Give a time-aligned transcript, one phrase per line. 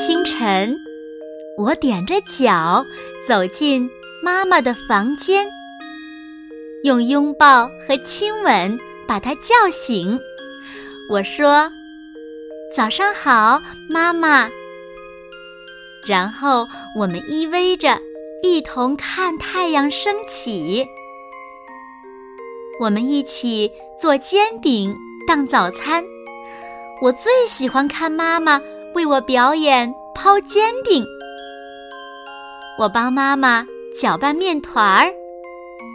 [0.00, 0.74] 清晨，
[1.58, 2.82] 我踮着脚
[3.28, 3.88] 走进
[4.22, 5.46] 妈妈的房间，
[6.84, 10.18] 用拥抱和亲吻把她叫醒。
[11.10, 11.70] 我说
[12.74, 14.48] ：“早上好，妈妈。”
[16.08, 18.00] 然后我们依偎着，
[18.42, 20.82] 一同看太阳升起。
[22.80, 23.70] 我们一起
[24.00, 24.96] 做煎饼
[25.28, 26.02] 当早餐。
[27.02, 28.62] 我最喜欢看妈妈
[28.94, 31.04] 为我表演抛煎饼。
[32.78, 33.66] 我帮妈妈
[33.96, 35.12] 搅拌面团儿，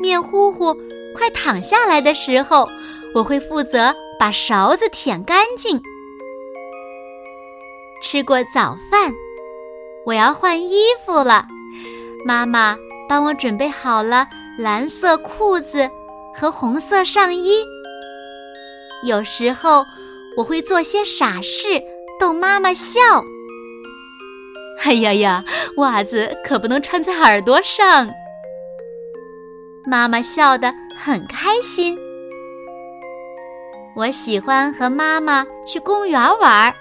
[0.01, 0.75] 面糊糊
[1.15, 2.67] 快躺下来的时候，
[3.13, 5.81] 我会负责把勺子舔干净。
[8.03, 9.13] 吃过早饭，
[10.05, 11.45] 我要换衣服了。
[12.25, 12.77] 妈妈
[13.09, 15.89] 帮我准备好了蓝色裤子
[16.35, 17.63] 和红色上衣。
[19.03, 19.85] 有时候。
[20.37, 21.81] 我会做些傻事
[22.25, 22.99] 逗妈妈笑。
[24.83, 25.45] 哎呀呀，
[25.77, 28.09] 袜子可不能穿在耳朵上。
[29.85, 31.95] 妈妈笑得很开心。
[33.95, 36.73] 我喜欢和妈妈去公园玩，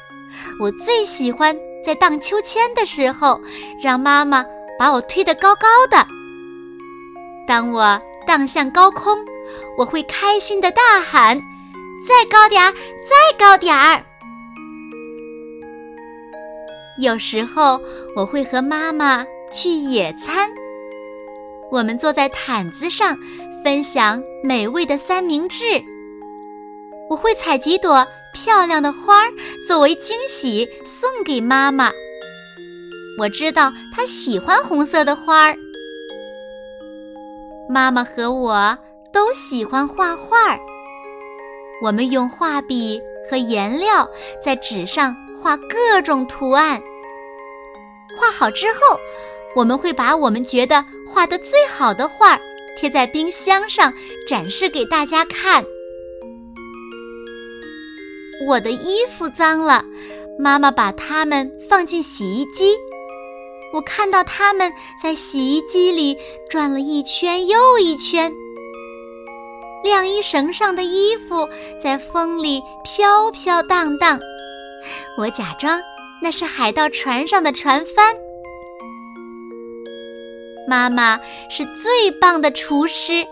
[0.62, 3.39] 我最喜欢在荡秋千的时候，
[3.83, 4.42] 让妈妈
[4.78, 6.06] 把我推得高高的。
[7.47, 9.19] 当我荡向高空，
[9.77, 11.39] 我会开心的大喊。
[12.09, 14.03] 再高点儿，再高点儿。
[16.98, 17.81] 有时候
[18.14, 20.49] 我会和妈妈去野餐，
[21.71, 23.16] 我们坐在毯子上，
[23.65, 25.65] 分享美味的三明治。
[27.10, 29.31] 我会采几朵漂亮的花儿
[29.66, 31.91] 作为惊喜送给妈妈。
[33.19, 35.56] 我知道她喜欢红色的花儿。
[37.69, 38.76] 妈妈和我
[39.12, 40.59] 都喜欢画画儿。
[41.82, 44.09] 我们用画笔和颜料
[44.43, 46.82] 在纸上画各种图案。
[48.16, 48.99] 画好之后，
[49.55, 52.41] 我们会把我们觉得画的最好的画
[52.78, 53.93] 贴在冰箱上
[54.27, 55.62] 展示给大家看。
[58.47, 59.84] 我的衣服脏了，
[60.38, 62.75] 妈妈把它们放进洗衣机。
[63.75, 64.72] 我看到它们
[65.03, 66.16] 在洗衣机里
[66.49, 68.32] 转了一圈又一圈。
[69.82, 71.47] 晾衣绳上的衣服
[71.78, 74.19] 在风里飘飘荡荡，
[75.16, 75.80] 我假装
[76.20, 78.14] 那是海盗船上的船帆。
[80.66, 81.19] 妈妈
[81.50, 83.25] 是最棒的厨师，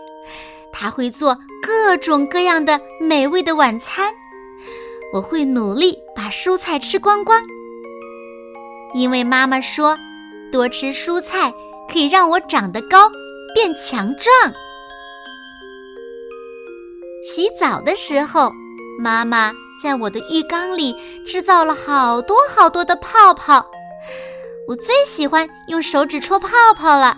[0.71, 4.13] 她会做各种各样的美味的晚餐。
[5.13, 7.41] 我会努力把蔬菜吃光光，
[8.95, 9.97] 因为妈妈说，
[10.51, 11.53] 多吃蔬菜
[11.91, 13.11] 可以让我长得高，
[13.53, 14.53] 变强壮。
[17.23, 18.51] 洗澡的时候，
[18.99, 20.95] 妈妈在我的浴缸里
[21.27, 23.69] 制造了好多好多的泡泡。
[24.65, 27.17] 我最喜欢用手指戳泡泡了。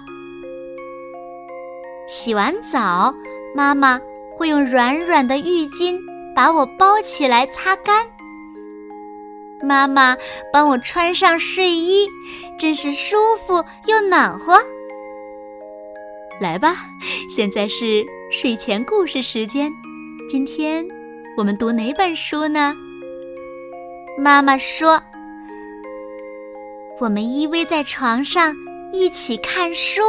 [2.08, 3.14] 洗完澡，
[3.54, 4.02] 妈妈
[4.36, 5.96] 会用软软的浴巾
[6.36, 8.04] 把我包起来擦干。
[9.62, 10.18] 妈妈
[10.52, 12.08] 帮我穿上睡衣，
[12.58, 13.16] 真是舒
[13.46, 14.60] 服又暖和。
[16.42, 16.76] 来吧，
[17.30, 19.72] 现在是睡前故事时间。
[20.28, 20.84] 今天
[21.38, 22.74] 我们读哪本书呢？
[24.18, 25.04] 妈妈说
[26.98, 28.56] ：“我们依偎在床上
[28.94, 30.02] 一起看书。”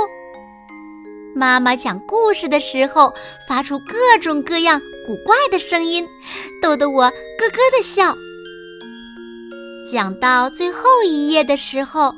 [1.34, 3.12] 妈妈讲故事的时候
[3.48, 6.06] 发出各种各样古怪的声音，
[6.62, 8.16] 逗得我咯咯的笑。
[9.90, 12.14] 讲到最后一页的时候，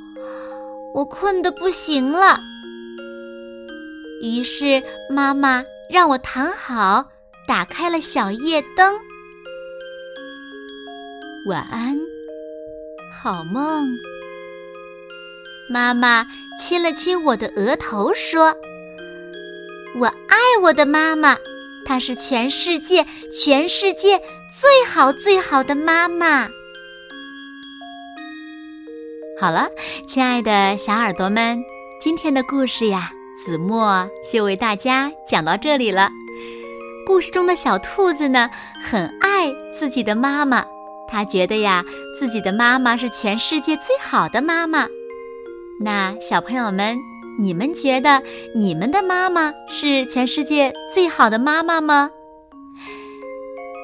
[0.92, 2.38] 我困得不行了。
[4.22, 7.06] 于是妈妈让我躺好。
[7.46, 8.94] 打开了小夜灯，
[11.48, 11.96] 晚安，
[13.10, 13.88] 好梦。
[15.70, 16.26] 妈妈
[16.60, 18.54] 亲了亲我的额头，说
[19.98, 21.38] ：“我爱我的妈妈，
[21.86, 23.02] 她是全世界
[23.32, 24.18] 全世界
[24.54, 26.46] 最好最好的妈妈。”
[29.40, 29.70] 好了，
[30.06, 31.58] 亲爱的小耳朵们，
[31.98, 33.10] 今天的故事呀，
[33.42, 36.10] 子墨就为大家讲到这里了。
[37.06, 38.50] 故事中的小兔子呢，
[38.82, 40.62] 很爱自己的妈妈，
[41.08, 41.84] 他觉得呀，
[42.18, 44.86] 自己的妈妈是全世界最好的妈妈。
[45.80, 46.96] 那小朋友们，
[47.40, 48.22] 你们觉得
[48.54, 52.10] 你们的妈妈是全世界最好的妈妈吗？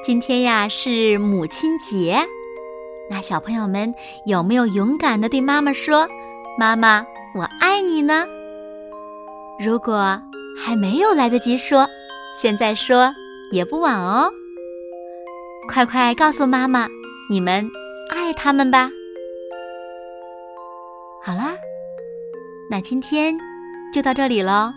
[0.05, 2.19] 今天呀是母亲节，
[3.09, 3.91] 那小朋友们
[4.27, 6.07] 有没有勇敢的对妈妈说
[6.59, 8.27] ：“妈妈，我爱你呢？”
[9.59, 10.21] 如果
[10.55, 11.87] 还没有来得及说，
[12.37, 13.11] 现在说
[13.51, 14.29] 也不晚哦。
[15.71, 16.87] 快快告诉妈妈，
[17.29, 17.69] 你们
[18.09, 18.89] 爱他们吧。
[21.23, 21.55] 好啦，
[22.69, 23.35] 那今天
[23.93, 24.71] 就到这里喽。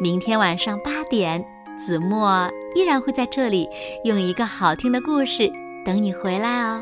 [0.00, 1.44] 明天晚上八点。
[1.76, 3.68] 子墨依然会在这里
[4.04, 5.50] 用一个好听的故事
[5.84, 6.80] 等你回来哦，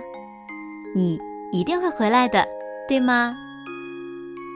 [0.94, 1.18] 你
[1.50, 2.46] 一定会回来的，
[2.86, 3.34] 对吗？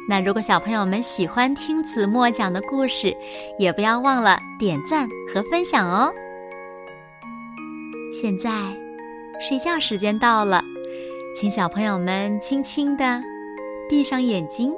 [0.08, 3.16] 那如果小朋友们喜欢听子墨讲的故事，
[3.58, 6.12] 也不要忘了点赞和分享哦。
[8.12, 8.50] 现在
[9.40, 10.62] 睡觉时间到了，
[11.38, 13.20] 请小朋友们轻轻的
[13.88, 14.72] 闭上眼睛，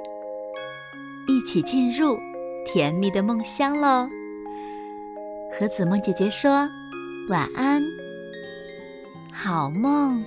[1.27, 2.17] 一起进入
[2.65, 4.07] 甜蜜的梦乡喽。
[5.51, 6.69] 和子梦姐姐说
[7.29, 7.81] 晚安，
[9.31, 10.23] 好梦。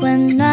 [0.00, 0.49] 温暖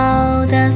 [0.00, 0.70] 好的